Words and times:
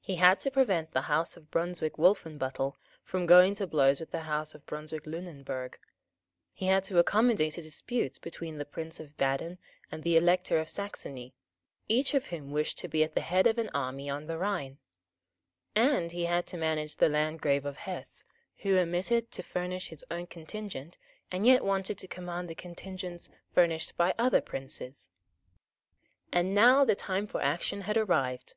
He 0.00 0.16
had 0.16 0.40
to 0.40 0.50
prevent 0.50 0.90
the 0.90 1.02
House 1.02 1.36
of 1.36 1.48
Brunswick 1.52 1.96
Wolfenbuttel 1.96 2.74
from 3.04 3.26
going 3.26 3.54
to 3.54 3.66
blows 3.68 4.00
with 4.00 4.10
the 4.10 4.22
House 4.22 4.56
of 4.56 4.66
Brunswick 4.66 5.06
Lunenburg; 5.06 5.78
he 6.52 6.66
had 6.66 6.82
to 6.82 6.98
accommodate 6.98 7.56
a 7.58 7.62
dispute 7.62 8.20
between 8.22 8.58
the 8.58 8.64
Prince 8.64 8.98
of 8.98 9.16
Baden 9.16 9.58
and 9.88 10.02
the 10.02 10.16
Elector 10.16 10.58
of 10.58 10.68
Saxony, 10.68 11.32
each 11.86 12.12
of 12.12 12.26
whom 12.26 12.50
wished 12.50 12.76
to 12.80 12.88
be 12.88 13.04
at 13.04 13.14
the 13.14 13.20
head 13.20 13.46
of 13.46 13.56
an 13.56 13.68
army 13.72 14.10
on 14.10 14.26
the 14.26 14.36
Rhine; 14.36 14.78
and 15.76 16.10
he 16.10 16.24
had 16.24 16.44
to 16.48 16.56
manage 16.56 16.96
the 16.96 17.08
Landgrave 17.08 17.64
of 17.64 17.76
Hesse, 17.76 18.24
who 18.62 18.76
omitted 18.78 19.30
to 19.30 19.44
furnish 19.44 19.90
his 19.90 20.04
own 20.10 20.26
contingent, 20.26 20.98
and 21.30 21.46
yet 21.46 21.64
wanted 21.64 21.98
to 21.98 22.08
command 22.08 22.50
the 22.50 22.56
contingents 22.56 23.30
furnished 23.54 23.96
by 23.96 24.12
other 24.18 24.40
princes. 24.40 25.08
And 26.32 26.52
now 26.52 26.84
the 26.84 26.96
time 26.96 27.28
for 27.28 27.40
action 27.40 27.82
had 27.82 27.96
arrived. 27.96 28.54